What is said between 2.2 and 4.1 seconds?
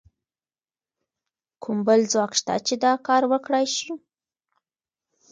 شته چې دا کار وکړای شي؟